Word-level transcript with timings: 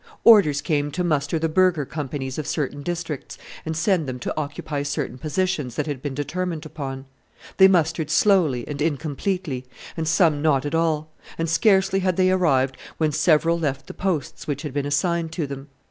Orders 0.23 0.61
came 0.63 0.89
to 0.93 1.03
muster 1.03 1.37
the 1.37 1.47
burgher 1.47 1.85
companies 1.85 2.39
of 2.39 2.47
certain 2.47 2.81
districts, 2.81 3.37
and 3.67 3.77
send 3.77 4.07
them 4.09 4.17
to 4.21 4.35
occupy 4.35 4.81
certain 4.81 5.19
positions 5.19 5.75
that 5.75 5.85
had 5.85 6.01
been 6.01 6.15
determined 6.15 6.65
upon. 6.65 7.05
They 7.57 7.67
mustered 7.67 8.09
slowly 8.09 8.67
and 8.67 8.81
incompletely, 8.81 9.63
and 9.95 10.07
some 10.07 10.41
not 10.41 10.65
at 10.65 10.73
all; 10.73 11.11
and 11.37 11.47
scarcely 11.47 11.99
had 11.99 12.17
they 12.17 12.31
arrived 12.31 12.77
when 12.97 13.11
several 13.11 13.59
left 13.59 13.85
the 13.85 13.93
posts 13.93 14.47
which 14.47 14.63
had 14.63 14.73
been 14.73 14.87
assigned 14.87 15.31
to 15.33 15.45
them. 15.45 15.67